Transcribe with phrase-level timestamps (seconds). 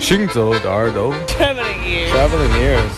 [0.00, 2.10] 行走的耳朵 Traveling ears.
[2.12, 2.94] Traveling ears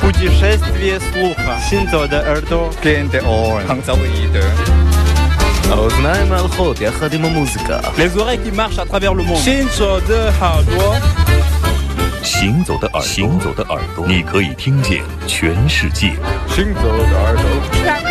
[0.00, 1.58] Путешествие слуха.
[1.68, 2.70] Синто де Эрдо.
[2.82, 3.66] Gen de oren.
[3.66, 4.44] Hangzauide.
[5.70, 9.42] האוזניים ההלכות יחד עם המוזיקה Les oreilles qui marchent à travers le monde.
[9.44, 10.96] Shinzo de Hardwa.
[12.22, 16.14] 行走的耳朵，行走的耳朵，你可以听见全世界。
[16.48, 18.09] 行走的耳朵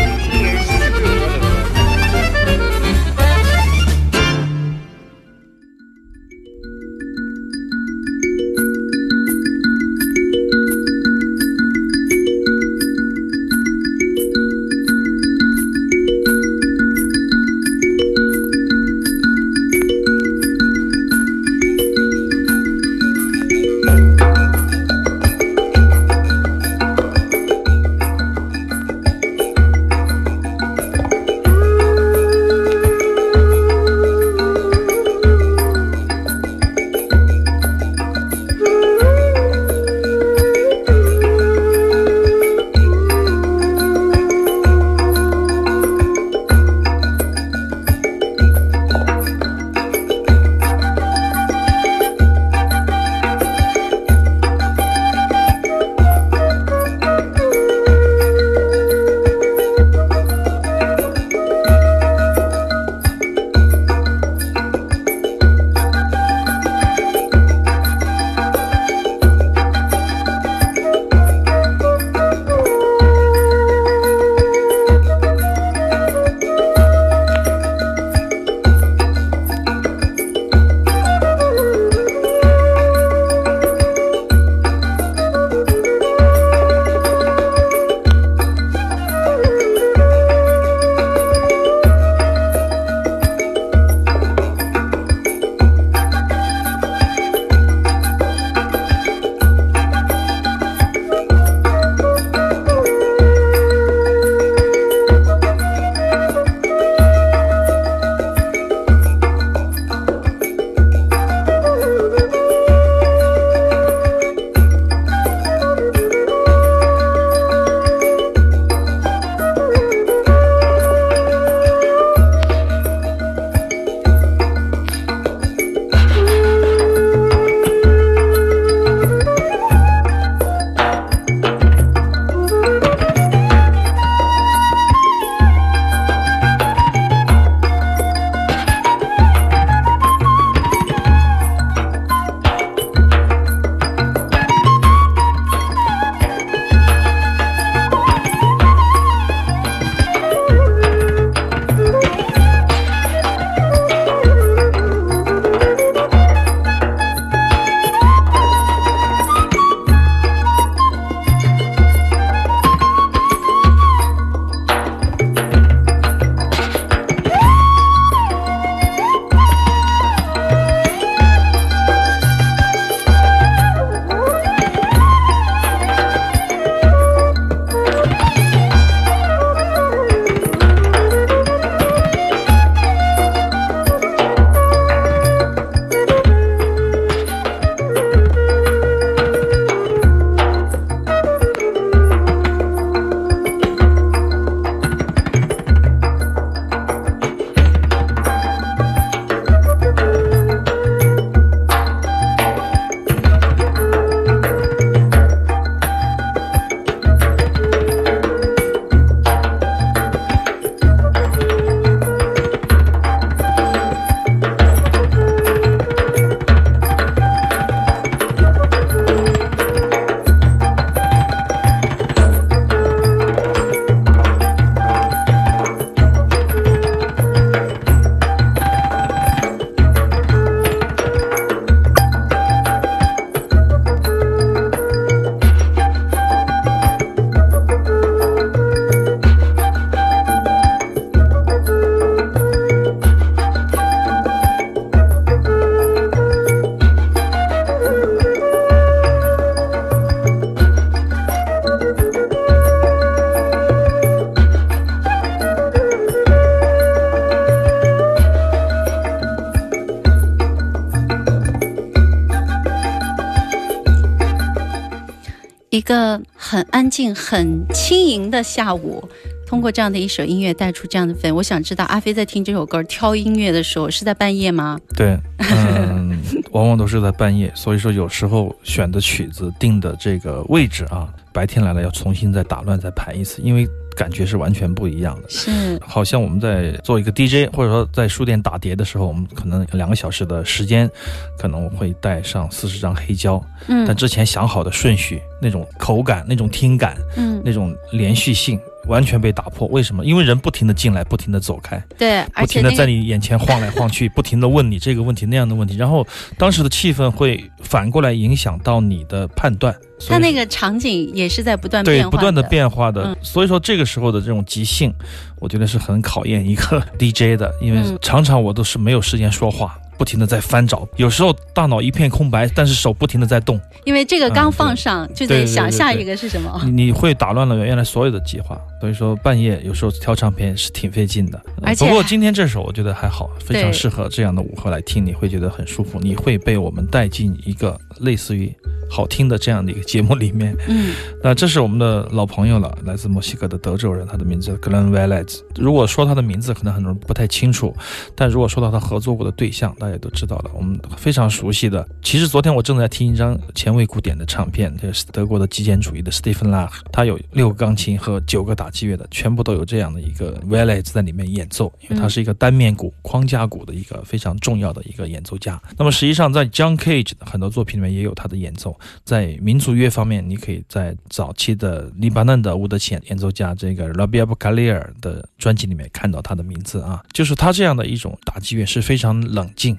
[266.01, 269.07] 呃很安静、很轻盈的下午，
[269.47, 271.33] 通过这样的一首音乐带出这样的氛围。
[271.33, 274.81] 我想知道，阿飞在听这首歌、挑音乐的时候是在半夜吗？
[274.97, 276.19] 对，嗯，
[276.53, 283.69] 往往都是在半夜，所以说有时候选的曲子定的这个位置啊，白天来了要重新再打乱再排一次，因为
[284.01, 285.29] 感觉是完全不一样的。
[285.29, 290.91] 是好像我们在做一个 DJ，或者说在书店打碟的时候，我们可能两个小时的时间，
[291.39, 298.59] 可能会带上四十张黑胶，嗯但之前想好的顺序、那种口感、那种听感、嗯那种连续性。
[298.87, 300.07] 完全被打破，为什么？
[300.07, 306.05] 因为人不停的进来，不停的走开，对，而不停的在你眼前晃来晃去， 不停的问你这个问题那样的问题，然后
[306.39, 309.73] 当时的气氛会反过来影响到你的判断。
[309.99, 314.93] 所以它那个场景也是在不断变化对不断的的变化的，嗯所以说这个时候的这种即兴，
[315.41, 317.99] 我觉得是很考验一个 DJ 的，因为嗯。
[318.01, 326.59] 常常我都是没有时间说话，不停的在翻找，有时候大脑一片空白，但是手不停的在动，因为这个刚嗯放上，就得对对对对想下一个是什么。
[326.65, 331.39] 你你会打乱了原来所有的计划，所以说半夜有时候挑唱片是挺费劲的。
[331.57, 338.51] 呃而且不过今天这首我觉得还好，非常适合这样的午后来听，你会觉得很舒服，你会被我们带进一个类似于
[338.91, 340.57] 好听的这样的一个节目里面。
[340.67, 345.41] 嗯， 那这是我们的老朋友了，来自墨西哥的德州人，他的名字叫 Glenn Velez。
[345.57, 347.77] 如果说他的名字，可能很多人不太清楚，
[348.15, 350.51] 但如果说到他合作过的对象，大大家都知道了。
[350.55, 365.61] 我们非常熟悉的，其实昨天我正在听一张前卫古典的唱片，这是德国的极简主义的 Stephen Lach，他有六个钢琴和九个打击乐的，全部都有这样的一个 Velez 在里面演奏，因为他是一个单面鼓、框架鼓的一个非常重要的一个演奏家。
[365.77, 379.77] 那么实际上在 John Cage 的很多作品里面也有他的演奏，在民族乐方面，你可以在早期的黎巴嫩的乌德琴演奏家这个 Rabia b u k a l i r 的专辑里面看到他的名字啊，就是他这样的一种打击乐是非常冷静、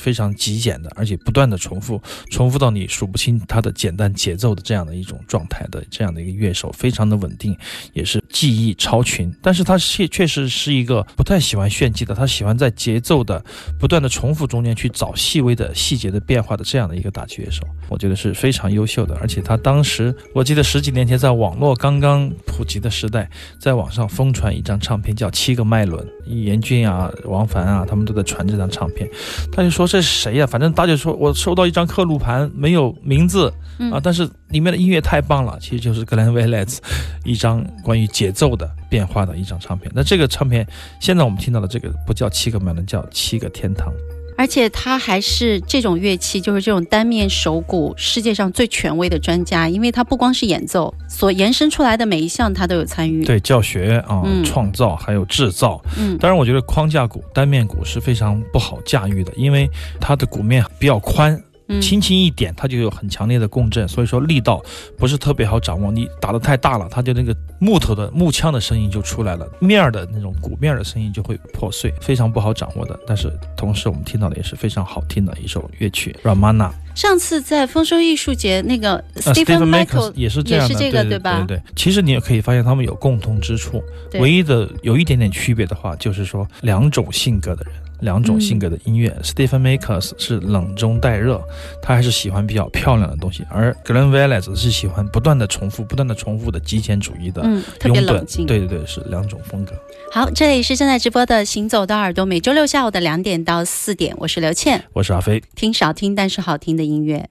[0.00, 2.00] 非常极简的，而且不断的重复，
[2.30, 7.56] 重复到你数不清它的简单节奏的这样的一种状态的这样的一个乐手，非常的稳定，
[7.92, 9.32] 也是技艺超群。
[9.42, 13.42] 但是他确确实是一个不太喜欢炫技的，他喜欢在节奏的
[13.78, 19.16] 不断的重复中间去找细微的细节的变化的这样的一个打击乐手，我觉得是非常优秀的。
[19.16, 23.28] 而且他当时，我记得十几年前在网络刚刚普及的时代，
[23.58, 29.08] 在网上疯传一张唱片叫《七个脉轮》，严俊啊、王凡啊，他们都在传这张唱片。
[29.52, 36.80] 他就说这是谁呀、反正大家说我收到一张刻录盘，没有名字嗯啊，但是里面的音乐太棒了，其实就是格兰威莱兹
[37.24, 39.90] 一张关于节奏的变化的一张唱片。
[39.94, 40.66] 那这个唱片
[41.00, 43.92] 现在我们听到的这个不叫七个脉轮，叫七个天堂。
[44.36, 55.82] 而且他还是这种乐器，就是这种单面手鼓世界上最权威的专家，因为他不光是演奏，所延伸出来的每一项他都有参与。，对教学啊、嗯创造还有制造。
[55.98, 59.68] 嗯，当然，我觉得框架鼓、单面鼓是非常不好驾驭的，因为
[60.00, 61.42] 它的鼓面比较宽，嗯
[61.80, 64.62] 轻轻一点它就有很强烈的共振，所以说力道
[64.96, 65.90] 不是特别好掌握。
[65.90, 72.98] 你打得太大了，它就那个木头的木枪的声音就出来了，面儿的那种鼓面儿的声音就会破碎，非常不好掌握的。
[73.06, 76.70] 但是同时我们听到的也是非常好听的一首乐曲《Ramana》。
[76.94, 83.82] 上次在丰收艺术节那个呃 Stephen Michael 也是这样的，也是这个对对吧对对，其实你也可以发现他们有共同之处，
[84.14, 87.74] 唯一的有一点点区别的话，就是说两种性格的人。
[88.00, 91.42] 两种性格的音乐、s t e p h e n Makers 是冷中带热，
[91.82, 98.00] 他还是喜欢比较漂亮的东西，而 Glenn Velez 是喜欢不断的重复、不断的重复的极简主义的嗯，特别。
[98.06, 98.46] 冷静。
[98.46, 99.72] 对对对，是两种风格。
[100.12, 105.42] 好，这里是正在直播的《行走的耳朵》，每周六下午的两点到四点，我是刘倩，我是阿飞。
[105.56, 107.28] 听少听但是好听的音乐。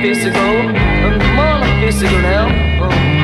[0.00, 3.19] physical, I'm more like physical now.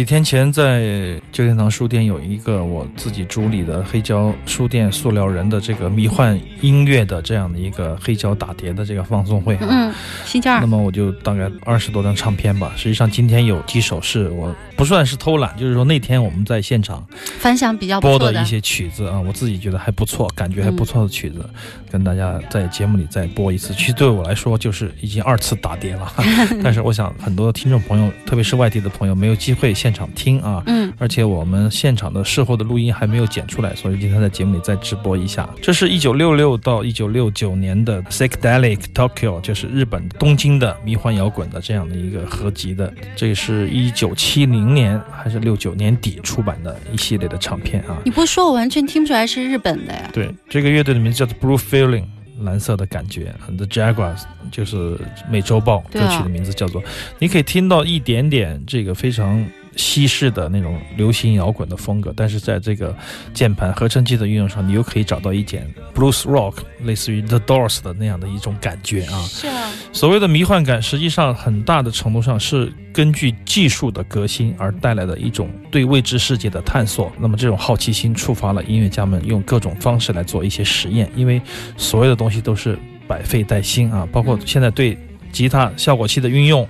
[0.00, 9.66] 几天前在旧天堂书店有一个我自己主理的黑胶书店塑料人的这个迷幻音乐的这样的一个黑胶打碟的这个放送会啊。
[9.68, 9.92] 嗯，
[10.24, 12.72] 星期二那，么我就大概二十多张唱片吧。
[12.78, 17.06] 实际上今天有几首是我不算是偷懒，就是说那天我们在现场
[17.38, 18.46] 反响比较不错的播的一。
[18.46, 21.44] 些曲子啊，我自己觉得还不错，感觉还不错的曲子，
[21.90, 23.74] 跟大家在节目里再播一次。
[23.74, 26.10] 其实对我来说就是已经二次打碟了，
[26.64, 30.62] 但是我想很多听众朋友，特别是外地的朋友，没有机会现场听啊。
[30.66, 35.48] 嗯，而且我们现场的事后的录音还没有剪出来，所以今天在节目里再直播一下。
[35.60, 42.92] 这是一九六六到一九六九年的 Psychedelic Tokyo，就是日本东京的迷幻摇滚的这样的一个合集的。
[43.14, 47.98] 这是一九七零年还是六九年底出版的一系列的唱片啊。
[48.04, 50.10] 你不说我完全听不出来是日本的呀。
[50.12, 52.04] 对，这个乐队的名字叫做 Blue Feeling，
[52.40, 53.34] 蓝色的感觉。
[53.56, 54.98] The Jaguars 就是
[55.30, 56.82] 美洲豹，歌曲的名字叫做。
[57.18, 59.44] 你可以听到一点点这个非常
[59.80, 62.94] 西式的那种流行摇滚的风格，但是在这个
[63.32, 69.18] 键盘合成器的运用上，你又可以找到一点 blues rock，类似于 The Doors 的那样的一种感觉啊。
[69.22, 77.10] 是啊，所谓的迷幻感，实际上很大的程度上是根据技术的革新而带来的一种对未知世界的探索。
[77.18, 81.40] 那么这种好奇心触发了音乐家们用各种方式来做一些实验，因为
[81.78, 84.98] 所有的东西都是百废待兴啊，包括现在对
[85.32, 86.68] 吉他效果器的运用，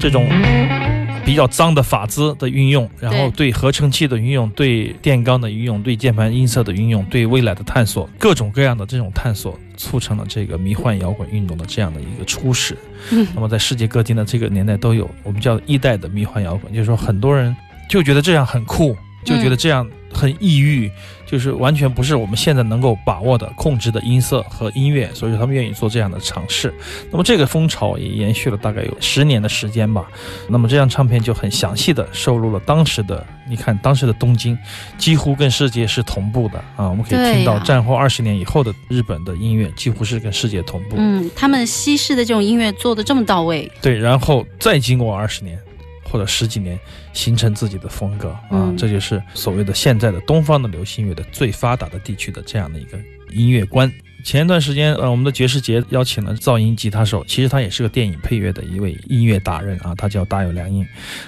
[0.00, 0.26] 这种。
[1.26, 12.78] 比较脏的法兹的运用，然后对合成器的运用，对电钢的运用，对键盘音色的运用，对未来的探索，各种各样的这种探索，促成了这个迷幻摇滚运动的这样的一个初始。
[13.10, 17.54] 嗯那么在世界各地呢，这个年代都有我们叫一代的迷幻摇滚，就是说很多人
[17.88, 20.90] 就觉得这样很酷，就觉得这样很抑郁，
[21.26, 26.72] 就是完全不是我们现在能够把握的控制的音色和音乐，所以说他们愿意做这样的尝试。
[27.10, 30.06] 那么这个风潮也延续了大概有十年的时间吧。
[30.48, 34.56] 那么这张唱片就很详细的收录了当时的，你看当时的东京
[34.96, 40.94] 几乎跟世界是同步的啊，我们可以听到战后二十年以后的日本的音乐几乎是跟世界同步。
[40.96, 45.58] 嗯，他们西式的这种音乐做的这么到位，对，然后再经过二十年
[46.16, 46.80] 或者十几年，
[47.12, 52.98] 形成自己的风格啊，嗯这就是所谓的现在的东方的流行乐的最发达的地区的这样的一个
[53.30, 53.92] 音乐观。
[54.26, 60.84] 前一段时间，呃，我们的爵士节邀请了噪音吉他手，其实他也是个电影配乐的一位音乐达人啊，他叫大有良音。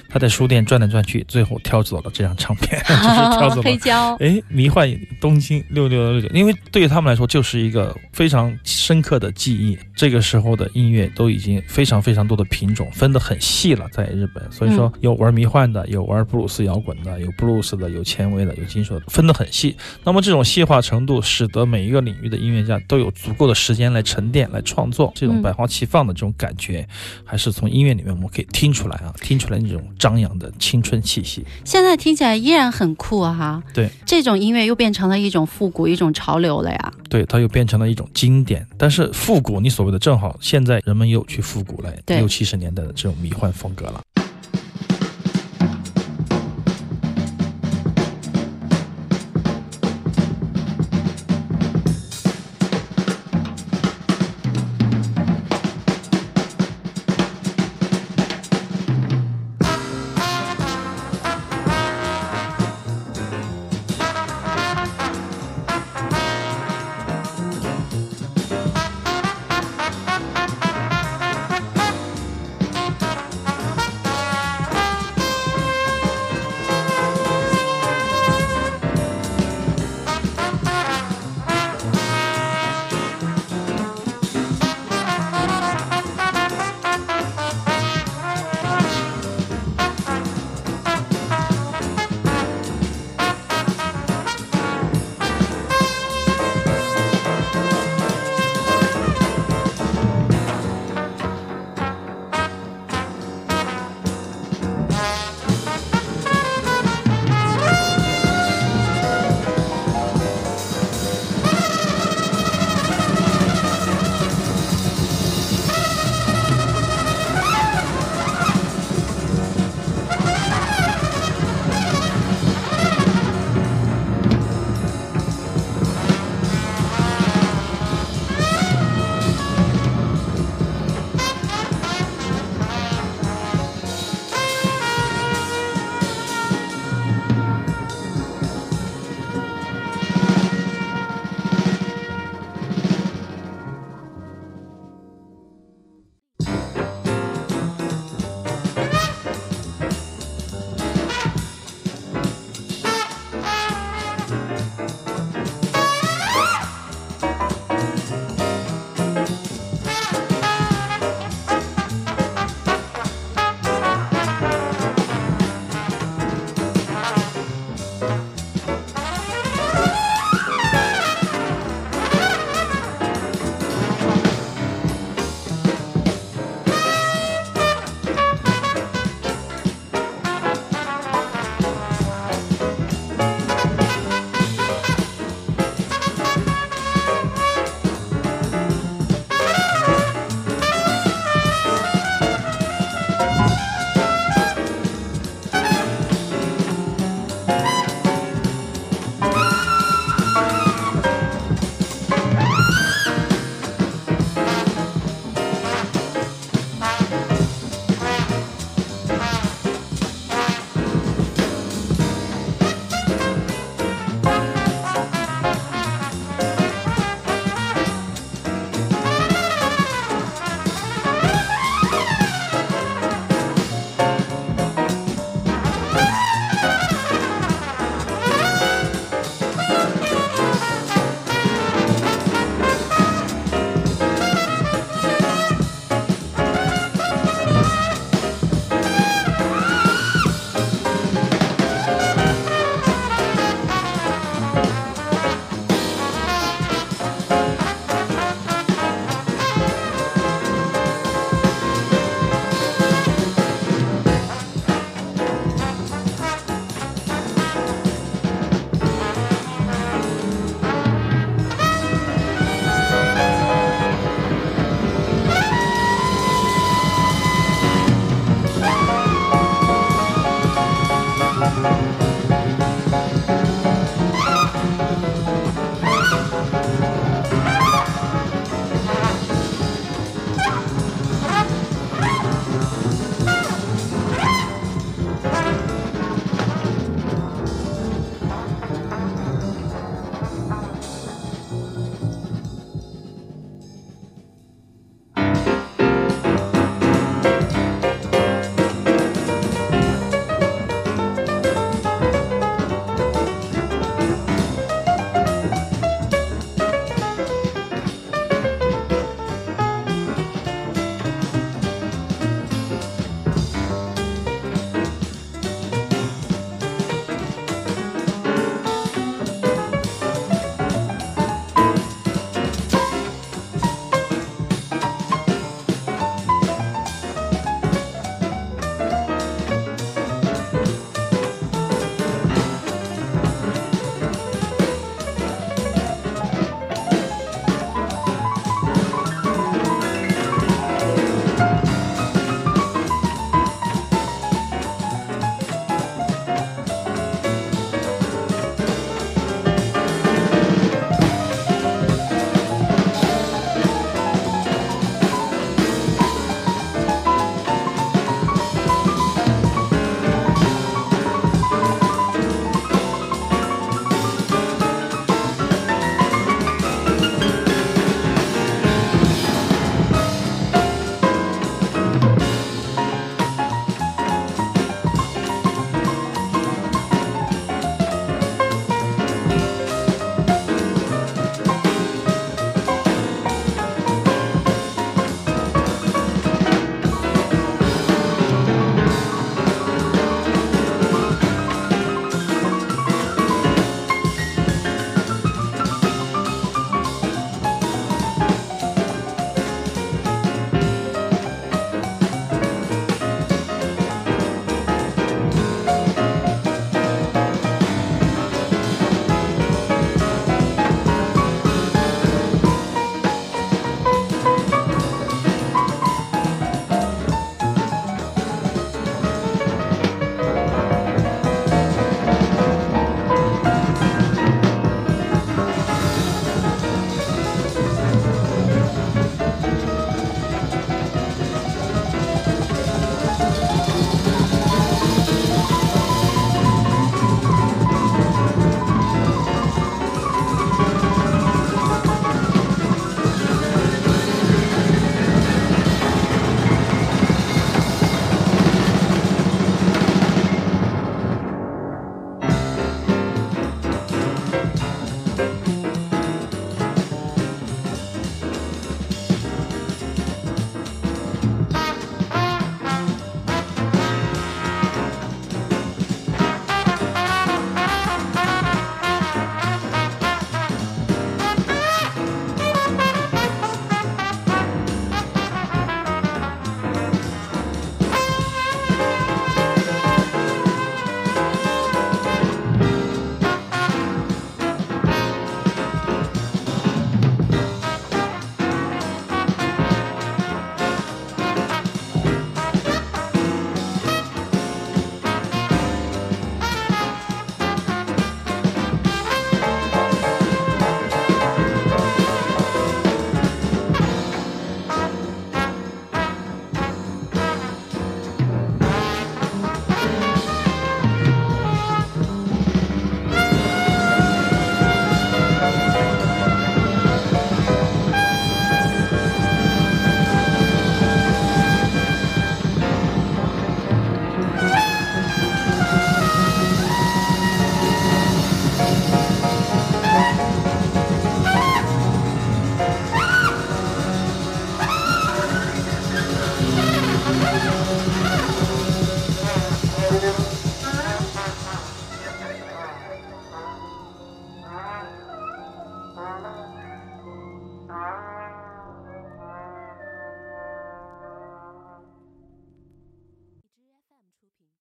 [0.09, 9.79] 他在书店转来转去，最后挑走了这张唱片， 就是挑走了 黑胶，哎，迷幻东京六六六九，因为对于他们来说就是一个非常深刻的记忆。
[9.95, 14.43] 这个时候的音乐都已经非常非常多的品种，分得很细了，在日本。
[14.51, 19.77] 所以说有玩迷幻的，有玩布鲁斯摇滚的，有布鲁斯的，有前卫的，有金属的，分得很细。
[20.03, 26.89] 那么这种细化程度，使得每一个领域的音乐家都有足够的时间来沉淀、来创作，这种嗯百花齐放的这种感觉，
[27.23, 31.45] 还是从音乐里面我们可以听出来啊，听出来那种张扬的青春气息。
[31.65, 33.63] 现在听起来依然很酷啊哈。
[33.75, 36.93] 对，这种音乐又变成了一种复古、一种潮流了呀。
[37.09, 38.67] 对，它又变成了一种经典。
[38.79, 44.01] 但是复古，你所谓的正好现在人们又去复古了，对六七十年代的这种迷幻风格了。